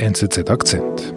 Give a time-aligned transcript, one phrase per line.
[0.00, 1.12] NZZ Akzent.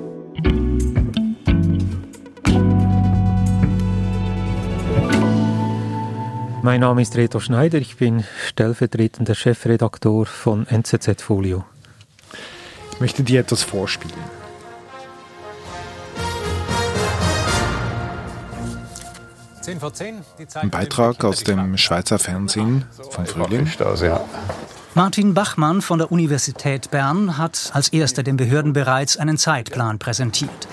[6.61, 11.63] Mein Name ist Reto Schneider, ich bin stellvertretender Chefredaktor von NZZ Folio.
[12.91, 14.19] Ich möchte dir etwas vorspielen.
[20.55, 23.65] Ein Beitrag aus dem Schweizer Fernsehen vom Frühling.
[24.95, 30.67] Martin Bachmann von der Universität Bern hat als erster den Behörden bereits einen Zeitplan präsentiert.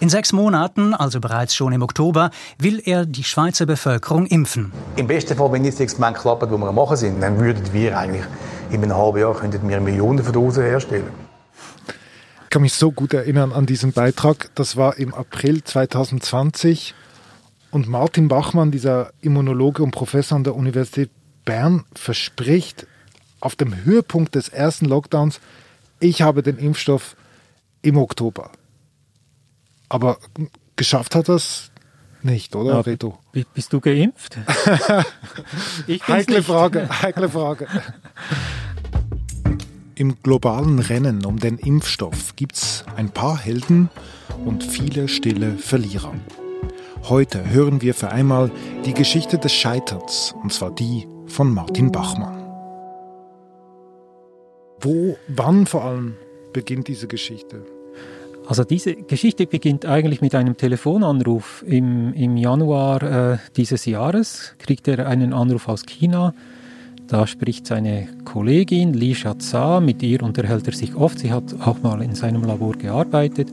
[0.00, 4.72] In sechs Monaten, also bereits schon im Oktober, will er die Schweizer Bevölkerung impfen.
[4.96, 7.98] Im besten Fall, wenn jetzt das Experiment klappt, wo wir machen sind, dann würden wir
[7.98, 8.24] eigentlich
[8.70, 11.10] in einem halben Jahr könnten wir Millionen von Dosen herstellen.
[12.44, 14.48] Ich kann mich so gut erinnern an diesen Beitrag.
[14.54, 16.94] Das war im April 2020.
[17.70, 21.10] Und Martin Bachmann, dieser Immunologe und Professor an der Universität
[21.44, 22.86] Bern, verspricht
[23.40, 25.40] auf dem Höhepunkt des ersten Lockdowns,
[26.00, 27.16] ich habe den Impfstoff
[27.82, 28.50] im Oktober.
[29.88, 30.18] Aber
[30.76, 31.70] geschafft hat das
[32.22, 33.18] nicht, oder, Ja, Reto?
[33.32, 34.36] bi- Bist du geimpft?
[36.08, 36.46] Heikle nicht.
[36.46, 37.68] Frage, heikle Frage.
[39.94, 43.88] Im globalen Rennen um den Impfstoff gibt es ein paar Helden
[44.44, 46.12] und viele stille Verlierer.
[47.04, 48.50] Heute hören wir für einmal
[48.84, 52.35] die Geschichte des Scheiterns, und zwar die von Martin Bachmann.
[54.86, 56.14] Wo, wann vor allem
[56.52, 57.64] beginnt diese Geschichte?
[58.46, 61.64] Also diese Geschichte beginnt eigentlich mit einem Telefonanruf.
[61.66, 66.34] Im, im Januar äh, dieses Jahres kriegt er einen Anruf aus China.
[67.08, 71.18] Da spricht seine Kollegin Li Shaza, mit ihr unterhält er sich oft.
[71.18, 73.48] Sie hat auch mal in seinem Labor gearbeitet.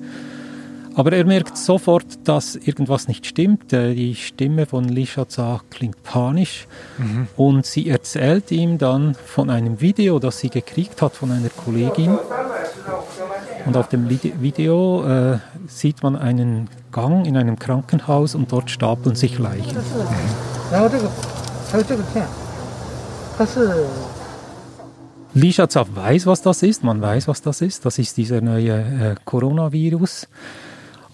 [0.95, 3.73] Aber er merkt sofort, dass irgendwas nicht stimmt.
[3.73, 7.27] Äh, die Stimme von Lishaza klingt panisch mhm.
[7.35, 12.17] und sie erzählt ihm dann von einem Video, das sie gekriegt hat von einer Kollegin.
[13.65, 19.15] Und auf dem Video äh, sieht man einen Gang in einem Krankenhaus und dort stapeln
[19.15, 19.77] sich Leichen.
[25.33, 26.83] Lishaza weiß, was das ist.
[26.83, 27.85] Man weiß, was das ist.
[27.85, 30.27] Das ist dieser neue äh, Coronavirus.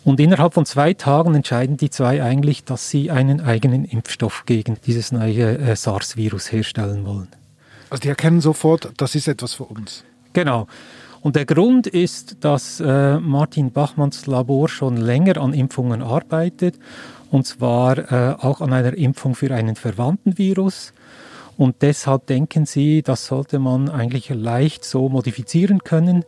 [0.03, 4.77] Und innerhalb von zwei Tagen entscheiden die zwei eigentlich, dass sie einen eigenen Impfstoff gegen
[4.85, 7.27] dieses neue äh, SARS-Virus herstellen wollen.
[7.89, 10.03] Also die erkennen sofort, das ist etwas für uns.
[10.33, 10.67] Genau.
[11.21, 16.75] Und der Grund ist, dass äh, Martin Bachmanns Labor schon länger an Impfungen arbeitet,
[17.29, 20.93] und zwar äh, auch an einer Impfung für einen verwandten Virus.
[21.57, 26.23] Und deshalb denken sie, das sollte man eigentlich leicht so modifizieren können,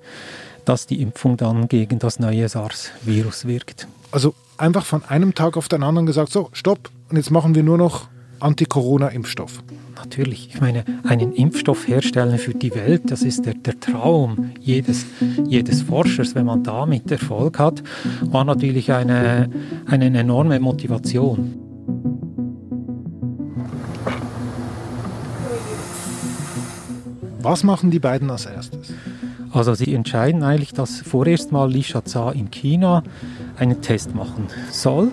[0.65, 3.87] dass die Impfung dann gegen das neue SARS-Virus wirkt.
[4.11, 7.63] Also einfach von einem Tag auf den anderen gesagt, so, stopp, und jetzt machen wir
[7.63, 8.07] nur noch
[8.39, 9.63] Anti-Corona-Impfstoff.
[9.95, 15.05] Natürlich, ich meine, einen Impfstoff herstellen für die Welt, das ist der, der Traum jedes,
[15.45, 16.33] jedes Forschers.
[16.33, 17.83] Wenn man damit Erfolg hat,
[18.21, 19.49] war natürlich eine,
[19.85, 21.53] eine enorme Motivation.
[27.41, 28.93] Was machen die beiden als erstes?
[29.53, 33.03] Also sie entscheiden eigentlich, dass vorerst mal Li Shaza in China
[33.57, 35.11] einen Test machen soll.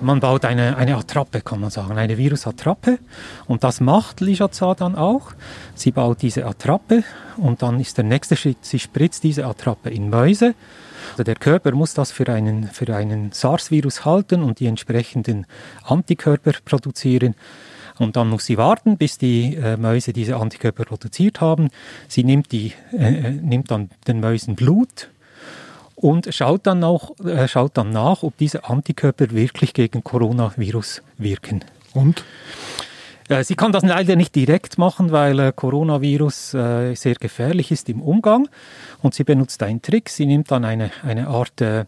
[0.00, 2.98] Man baut eine, eine Attrappe, kann man sagen, eine Virusattrappe.
[3.46, 5.32] Und das macht Li Shaza dann auch.
[5.74, 7.04] Sie baut diese Attrappe
[7.36, 10.54] und dann ist der nächste Schritt, sie spritzt diese Attrappe in Mäuse.
[11.12, 15.46] Also der Körper muss das für einen, für einen SARS-Virus halten und die entsprechenden
[15.84, 17.34] Antikörper produzieren.
[17.98, 21.68] Und dann muss sie warten, bis die äh, Mäuse diese Antikörper produziert haben.
[22.08, 25.10] Sie nimmt, die, äh, äh, nimmt dann den Mäusen Blut
[25.94, 31.64] und schaut dann, auch, äh, schaut dann nach, ob diese Antikörper wirklich gegen Coronavirus wirken.
[31.94, 32.24] Und?
[33.28, 37.88] Äh, Sie kann das leider nicht direkt machen, weil äh, Coronavirus äh, sehr gefährlich ist
[37.88, 38.48] im Umgang.
[39.02, 40.08] Und sie benutzt einen Trick.
[40.08, 41.84] Sie nimmt dann eine, eine Art äh,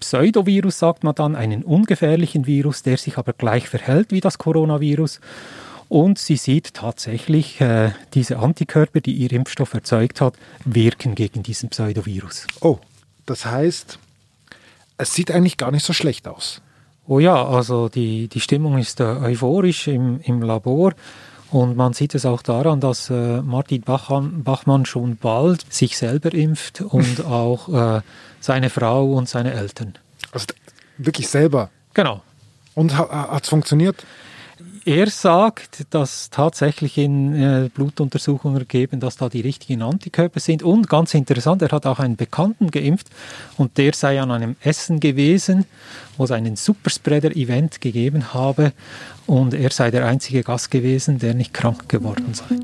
[0.00, 5.20] Pseudovirus, sagt man dann, einen ungefährlichen Virus, der sich aber gleich verhält wie das Coronavirus.
[5.88, 7.62] Und sie sieht tatsächlich,
[8.14, 10.34] diese Antikörper, die ihr Impfstoff erzeugt hat,
[10.64, 12.46] wirken gegen diesen Pseudovirus.
[12.60, 12.78] Oh,
[13.26, 13.98] das heißt,
[14.98, 16.62] es sieht eigentlich gar nicht so schlecht aus.
[17.08, 20.92] Oh ja, also die, die Stimmung ist äh, euphorisch im, im Labor
[21.50, 26.34] und man sieht es auch daran, dass äh, Martin Bachmann, Bachmann schon bald sich selber
[26.34, 28.00] impft und auch äh,
[28.40, 29.94] seine Frau und seine Eltern.
[30.32, 30.46] Also
[30.98, 31.70] wirklich selber.
[31.94, 32.22] Genau.
[32.74, 34.04] Und ha hat es funktioniert?
[34.84, 40.62] Er sagt, dass tatsächlich in äh, Blutuntersuchungen ergeben, dass da die richtigen Antikörper sind.
[40.62, 43.10] Und ganz interessant, er hat auch einen Bekannten geimpft
[43.58, 45.66] und der sei an einem Essen gewesen,
[46.16, 48.72] wo es einen Superspreader-Event gegeben habe
[49.26, 52.56] und er sei der einzige Gast gewesen, der nicht krank geworden sei.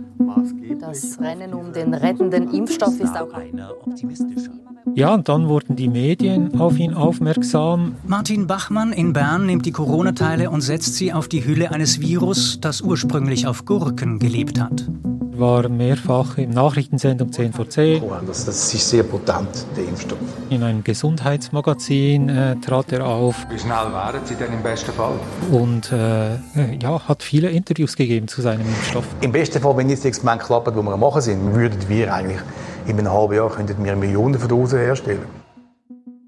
[0.83, 4.51] Das Rennen um den rettenden Impfstoff ist auch einer optimistischer.
[4.97, 7.95] Ja, und dann wurden die Medien auf ihn aufmerksam.
[8.05, 12.59] Martin Bachmann in Bern nimmt die Corona-Teile und setzt sie auf die Hülle eines Virus,
[12.61, 14.89] das ursprünglich auf Gurken gelebt hat.
[15.35, 18.03] War mehrfach im Nachrichtensendung 10 vor 10.
[18.27, 20.19] Das, ist sehr potent, der Impfstoff.
[20.51, 23.47] In einem Gesundheitsmagazin äh, trat er auf.
[23.49, 25.15] Wie schnell wären Sie denn im besten Fall?
[25.51, 26.35] Und äh,
[26.81, 29.07] ja, hat viele Interviews gegeben zu seinem Impfstoff.
[29.23, 32.41] Im besten Fall, wenn jetzt das Experiment klappt, wo wir machen sind, würden wir eigentlich
[32.87, 35.42] in einem halben Jahr könnten wir Millionen von Dosen herstellen.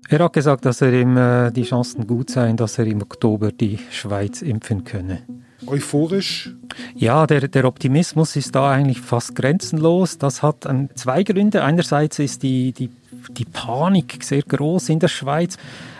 [0.09, 3.53] Er hat gesagt, dass er ihm äh, die Chancen gut seien, dass er im Oktober
[3.53, 5.23] die Schweiz impfen könne.
[5.67, 6.55] Euphorisch?
[6.95, 10.19] Ja, der, der Optimismus ist da eigentlich fast grenzenlos.
[10.19, 11.65] Das hat ähm, zwei Gründe.
[11.65, 12.91] Einerseits ist die, die,
[13.31, 15.57] die Panik sehr groß in der Schweiz.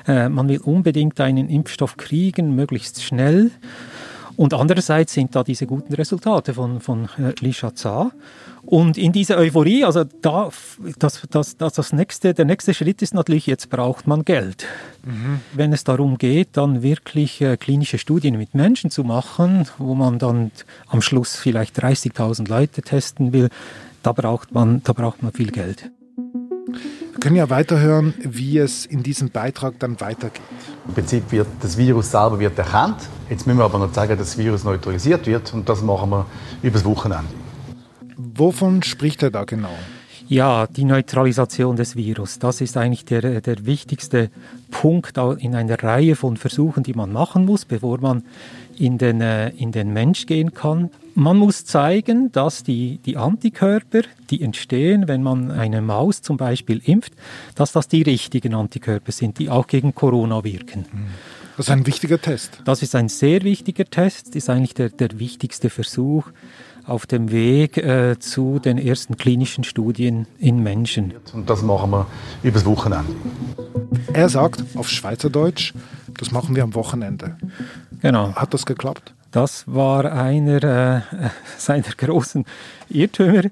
[0.07, 3.53] Äh, man will unbedingt einen Impfstoff kriegen, möglichst schnell.
[4.37, 7.75] Und andererseits sind da diese guten Resultate von, von äh, Lisha
[8.67, 10.49] Und in dieser Euphorie, also da,
[10.99, 14.67] das, das, das, das nächste, der nächste Schritt ist natürlich, jetzt braucht man Geld.
[15.05, 15.41] Mhm.
[15.53, 20.19] Wenn es darum geht, dann wirklich äh, klinische Studien mit Menschen zu machen, wo man
[20.19, 20.51] dann
[20.87, 23.51] am Schluss vielleicht 30.000 Leute testen will,
[24.03, 25.91] da braucht man, da braucht man viel Geld.
[26.67, 30.43] Wir können ja weiterhören, wie es in diesem Beitrag dann weitergeht.
[30.89, 32.97] Im Prinzip wird das Virus selber wird erkannt.
[33.31, 36.27] Jetzt müssen wir aber noch zeigen, dass das Virus neutralisiert wird und das machen wir
[36.63, 37.44] übers Wochenende.
[38.17, 39.77] Wovon spricht er da genau?
[40.27, 44.31] Ja, die Neutralisation des Virus, das ist eigentlich der, der wichtigste
[44.71, 48.23] Punkt in einer Reihe von Versuchen, die man machen muss, bevor man
[48.79, 50.91] in den, äh, in den Mensch gehen kann.
[51.15, 56.81] Man muss zeigen, dass die, die Antikörper, die entstehen, wenn man eine Maus zum Beispiel
[56.85, 57.13] impft,
[57.55, 60.87] dass das die richtigen Antikörper sind, die auch gegen Corona wirken.
[61.57, 62.63] Das ist ein wichtiger Test.
[62.65, 66.25] Das ist ein sehr wichtiger Test, ist eigentlich der, der wichtigste Versuch
[66.87, 71.15] auf dem Weg äh, zu den ersten klinischen Studien in Menschen.
[71.33, 72.07] Und das machen wir
[72.43, 73.13] übers Wochenende.
[74.13, 75.73] Er sagt auf Schweizerdeutsch,
[76.19, 77.37] das machen wir am Wochenende.
[78.03, 78.35] Genau.
[78.35, 79.14] Hat das geklappt?
[79.35, 81.01] Das war einer äh,
[81.59, 82.45] seiner großen
[82.89, 83.43] Irrtümer,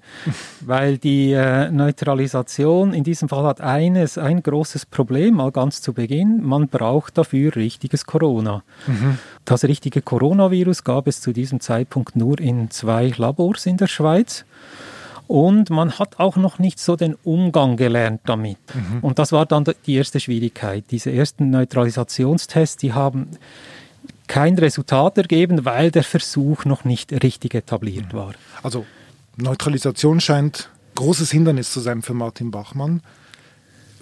[0.60, 5.92] weil die äh, Neutralisation in diesem Fall hat eines, ein großes Problem, mal ganz zu
[5.92, 6.40] Beginn.
[6.40, 8.62] Man braucht dafür richtiges Corona.
[8.86, 9.18] Mhm.
[9.44, 14.44] Das richtige Coronavirus gab es zu diesem Zeitpunkt nur in zwei Labors in der Schweiz.
[15.26, 18.58] Und man hat auch noch nicht so den Umgang gelernt damit.
[18.72, 19.00] Mhm.
[19.00, 20.84] Und das war dann die erste Schwierigkeit.
[20.92, 23.30] Diese ersten Neutralisationstests, die haben
[24.26, 28.34] kein Resultat ergeben, weil der Versuch noch nicht richtig etabliert war.
[28.62, 28.86] Also
[29.36, 33.02] Neutralisation scheint großes Hindernis zu sein für Martin Bachmann.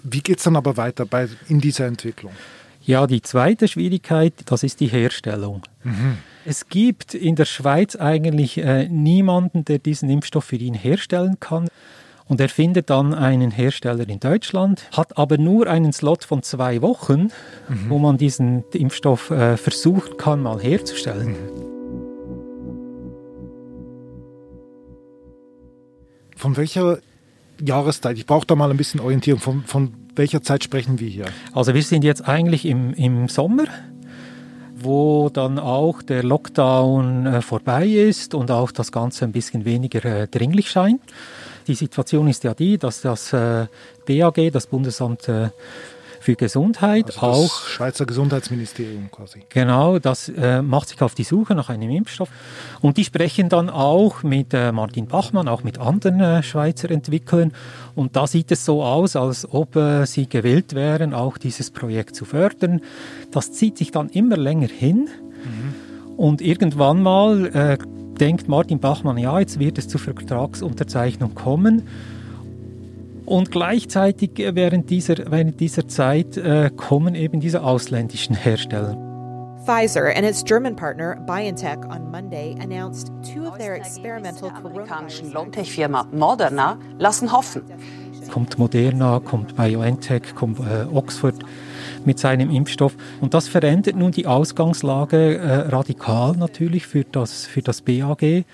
[0.03, 2.33] Wie geht es dann aber weiter bei, in dieser Entwicklung?
[2.83, 5.61] Ja, die zweite Schwierigkeit, das ist die Herstellung.
[5.83, 6.17] Mhm.
[6.45, 11.67] Es gibt in der Schweiz eigentlich äh, niemanden, der diesen Impfstoff für ihn herstellen kann.
[12.31, 16.81] Und er findet dann einen Hersteller in Deutschland, hat aber nur einen Slot von zwei
[16.81, 17.23] Wochen,
[17.67, 17.89] mhm.
[17.89, 21.31] wo man diesen Impfstoff äh, versuchen kann, mal herzustellen.
[21.31, 21.35] Mhm.
[26.37, 26.99] Von welcher
[27.61, 28.17] Jahreszeit?
[28.17, 29.41] Ich brauche da mal ein bisschen Orientierung.
[29.41, 31.25] Von, von welcher Zeit sprechen wir hier?
[31.51, 33.65] Also wir sind jetzt eigentlich im, im Sommer
[34.83, 40.03] wo dann auch der Lockdown äh, vorbei ist und auch das Ganze ein bisschen weniger
[40.03, 41.01] äh, dringlich scheint.
[41.67, 43.67] Die Situation ist ja die, dass das äh,
[44.05, 45.49] BAG, das Bundesamt äh,
[46.21, 49.43] für Gesundheit, also auch Schweizer Gesundheitsministerium quasi.
[49.49, 52.29] Genau, das äh, macht sich auf die Suche nach einem Impfstoff
[52.79, 57.53] und die sprechen dann auch mit äh, Martin Bachmann, auch mit anderen äh, Schweizer Entwicklern
[57.95, 62.15] und da sieht es so aus, als ob äh, sie gewillt wären, auch dieses Projekt
[62.15, 62.81] zu fördern.
[63.31, 65.09] Das zieht sich dann immer länger hin
[65.43, 66.17] mhm.
[66.17, 67.79] und irgendwann mal
[68.21, 71.87] denkt Martin Bachmann, ja, jetzt wird es zur Vertragsunterzeichnung kommen.
[73.25, 78.95] Und gleichzeitig während dieser, während dieser Zeit äh, kommen eben diese ausländischen Hersteller.
[79.65, 86.07] Pfizer and its German partner BioNTech on Monday announced two of their experimental amerikanischen Low-Tech-Firma
[86.11, 87.63] Moderna lassen hoffen.
[88.31, 91.35] Kommt Moderna, kommt BioNTech, kommt äh, Oxford
[92.05, 92.95] mit seinem Impfstoff.
[93.19, 98.45] Und das verändert nun die Ausgangslage äh, radikal natürlich für das, für das BAG, mhm.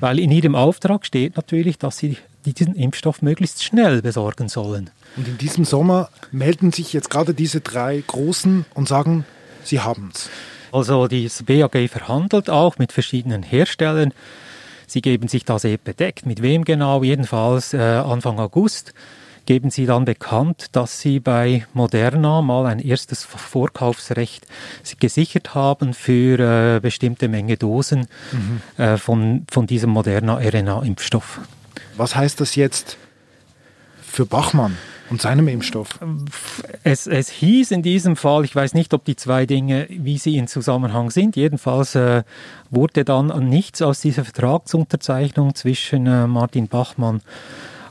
[0.00, 4.90] weil in ihrem Auftrag steht natürlich, dass sie diesen Impfstoff möglichst schnell besorgen sollen.
[5.16, 9.24] Und in diesem Sommer melden sich jetzt gerade diese drei Großen und sagen,
[9.62, 10.28] sie haben es.
[10.72, 14.12] Also das BAG verhandelt auch mit verschiedenen Herstellern.
[14.86, 16.26] Sie geben sich da sehr bedeckt.
[16.26, 17.02] Mit wem genau?
[17.02, 18.92] Jedenfalls äh, Anfang August
[19.46, 24.46] geben sie dann bekannt, dass sie bei Moderna mal ein erstes Vorkaufsrecht
[25.00, 28.82] gesichert haben für äh, bestimmte Menge Dosen mhm.
[28.82, 31.40] äh, von, von diesem Moderna RNA-Impfstoff.
[31.96, 32.96] Was heißt das jetzt
[34.02, 34.76] für Bachmann
[35.10, 36.00] und seinem Impfstoff?
[36.82, 40.36] Es, es hieß in diesem Fall, ich weiß nicht, ob die zwei Dinge, wie sie
[40.36, 42.22] in Zusammenhang sind, jedenfalls äh,
[42.70, 47.20] wurde dann nichts aus dieser Vertragsunterzeichnung zwischen äh, Martin Bachmann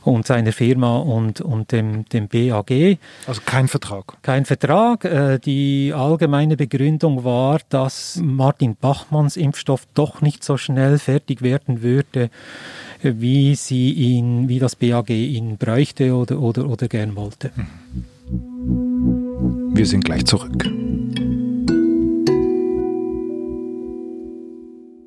[0.04, 2.98] und seiner Firma und, und dem, dem BAG.
[3.26, 4.22] Also kein Vertrag.
[4.22, 5.04] Kein Vertrag.
[5.04, 11.82] Äh, die allgemeine Begründung war, dass Martin Bachmanns Impfstoff doch nicht so schnell fertig werden
[11.82, 12.30] würde,
[13.02, 17.50] wie sie ihn, wie das BAG ihn bräuchte oder, oder, oder gern wollte.
[19.74, 20.64] Wir sind gleich zurück.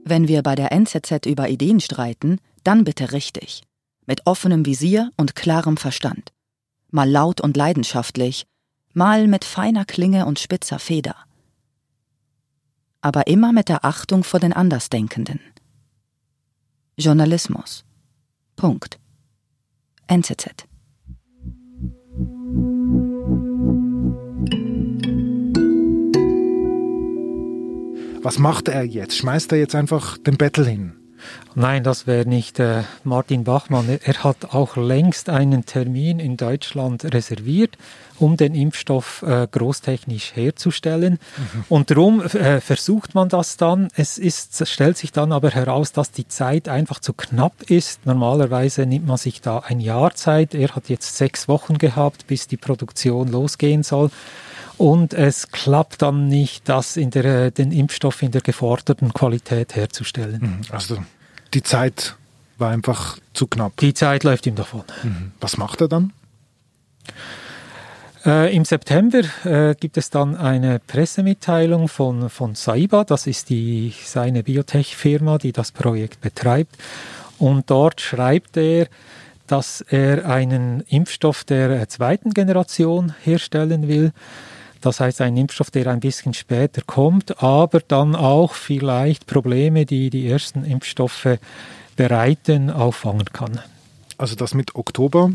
[0.09, 3.66] Wenn wir bei der NZZ über Ideen streiten, dann bitte richtig
[4.07, 6.33] mit offenem Visier und klarem Verstand.
[6.89, 8.47] Mal laut und leidenschaftlich,
[8.93, 11.15] mal mit feiner Klinge und spitzer Feder.
[13.01, 15.39] Aber immer mit der Achtung vor den Andersdenkenden.
[16.97, 17.85] Journalismus.
[18.55, 18.97] Punkt.
[20.07, 20.65] NZZ.
[28.23, 29.15] Was macht er jetzt?
[29.15, 30.96] Schmeißt er jetzt einfach den Bettel hin?
[31.55, 33.87] Nein, das wäre nicht äh, Martin Bachmann.
[34.03, 37.77] Er hat auch längst einen Termin in Deutschland reserviert,
[38.19, 41.13] um den Impfstoff äh, großtechnisch herzustellen.
[41.37, 41.63] Mhm.
[41.69, 43.87] Und darum äh, versucht man das dann.
[43.95, 48.05] Es ist, stellt sich dann aber heraus, dass die Zeit einfach zu knapp ist.
[48.05, 50.53] Normalerweise nimmt man sich da ein Jahr Zeit.
[50.53, 54.11] Er hat jetzt sechs Wochen gehabt, bis die Produktion losgehen soll
[54.77, 60.41] und es klappt dann nicht, das in der, den Impfstoff in der geforderten Qualität herzustellen.
[60.41, 60.61] Mhm.
[60.71, 60.97] Also
[61.53, 62.15] die Zeit
[62.57, 63.77] war einfach zu knapp.
[63.77, 64.83] Die Zeit läuft ihm davon.
[65.03, 65.31] Mhm.
[65.39, 66.13] Was macht er dann?
[68.25, 73.93] Äh, Im September äh, gibt es dann eine Pressemitteilung von, von Saiba, das ist die,
[74.03, 76.75] seine Biotech-Firma, die das Projekt betreibt.
[77.39, 78.87] Und dort schreibt er,
[79.45, 84.11] dass er einen Impfstoff der zweiten Generation herstellen will.
[84.81, 90.09] Das heißt, ein Impfstoff, der ein bisschen später kommt, aber dann auch vielleicht Probleme, die
[90.09, 91.39] die ersten Impfstoffe
[91.95, 93.59] bereiten, auffangen kann.
[94.17, 95.31] Also das mit Oktober,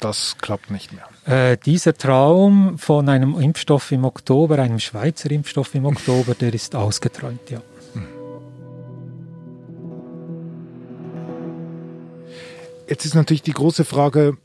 [0.00, 1.52] das klappt nicht mehr.
[1.52, 6.74] Äh, dieser Traum von einem Impfstoff im Oktober, einem Schweizer Impfstoff im Oktober, der ist
[6.74, 7.60] ausgeträumt, ja.
[12.88, 14.36] Jetzt ist natürlich die große Frage,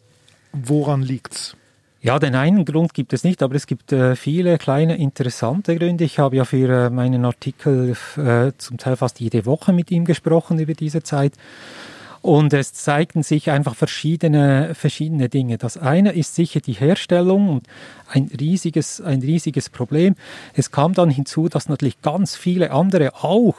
[0.53, 1.57] woran liegt's?
[2.07, 6.05] Ja, den einen Grund gibt es nicht, aber es gibt äh, viele kleine interessante Gründe.
[6.05, 10.05] Ich habe ja für äh, meinen Artikel äh, zum Teil fast jede Woche mit ihm
[10.05, 11.33] gesprochen über diese Zeit.
[12.27, 15.57] Und es zeigten sich einfach verschiedene, verschiedene Dinge.
[15.57, 17.67] Das eine ist sicher die Herstellung und
[18.09, 20.15] ein riesiges, ein riesiges Problem.
[20.53, 23.55] Es kam dann hinzu, dass natürlich ganz viele andere auch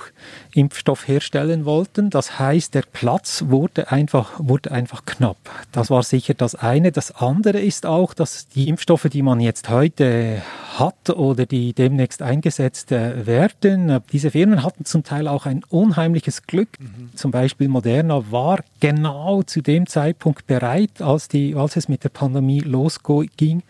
[0.53, 2.11] Impfstoff herstellen wollten.
[2.11, 5.39] Das heißt, der Platz wurde einfach, wurde einfach knapp.
[5.73, 6.93] Das war sicher das eine.
[6.93, 10.43] Das andere ist auch, dass die Impfstoffe, die man jetzt heute
[10.79, 16.47] hat oder die demnächst eingesetzt äh, werden, diese Firmen hatten zum Teil auch ein unheimliches
[16.47, 16.69] Glück.
[16.79, 17.11] Mhm.
[17.15, 22.09] Zum Beispiel Moderna war genau zu dem Zeitpunkt bereit, als, die, als es mit der
[22.11, 23.63] Pandemie losging,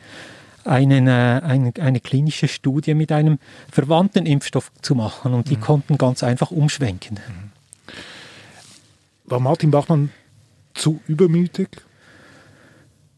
[0.64, 3.38] einen, äh, eine, eine klinische Studie mit einem
[3.71, 5.61] verwandten Impfstoff zu machen und die mhm.
[5.61, 7.18] konnten ganz einfach umschwenken.
[7.18, 7.50] Mhm.
[9.25, 10.11] War Martin Bachmann
[10.75, 11.68] zu übermütig?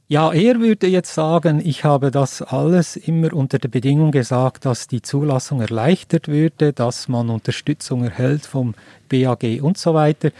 [0.08, 4.88] Ja, er würde jetzt sagen, ich habe das alles immer unter der Bedingung gesagt, dass
[4.88, 8.74] die Zulassung erleichtert würde, dass man Unterstützung erhält vom
[9.08, 10.32] BAG und so weiter.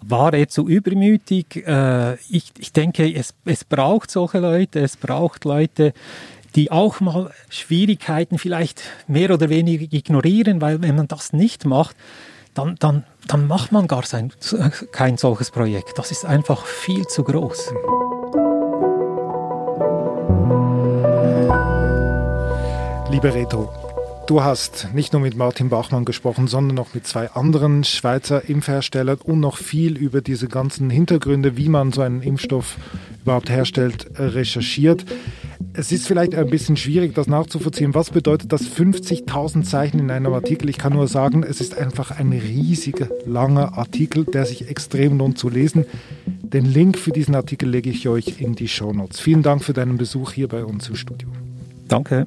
[0.00, 1.66] War er zu übermütig?
[1.66, 5.92] Äh, ich, ich denke, es, es braucht solche Leute, es braucht Leute,
[6.54, 11.96] die auch mal Schwierigkeiten vielleicht mehr oder weniger ignorieren, weil wenn man das nicht macht,
[12.54, 14.32] dann, dann, dann macht man gar sein,
[14.92, 15.98] kein solches Projekt.
[15.98, 17.72] Das ist einfach viel zu groß.
[23.10, 23.72] Liebe Reto,
[24.28, 29.16] Du hast nicht nur mit Martin Bachmann gesprochen, sondern auch mit zwei anderen Schweizer Impfherstellern
[29.24, 32.76] und noch viel über diese ganzen Hintergründe, wie man so einen Impfstoff
[33.22, 35.06] überhaupt herstellt, recherchiert.
[35.72, 37.94] Es ist vielleicht ein bisschen schwierig, das nachzuvollziehen.
[37.94, 40.68] Was bedeutet das 50.000 Zeichen in einem Artikel?
[40.68, 45.38] Ich kann nur sagen, es ist einfach ein riesiger, langer Artikel, der sich extrem lohnt
[45.38, 45.86] zu lesen.
[46.26, 49.20] Den Link für diesen Artikel lege ich euch in die Show Notes.
[49.20, 51.30] Vielen Dank für deinen Besuch hier bei uns im Studio.
[51.88, 52.26] Danke.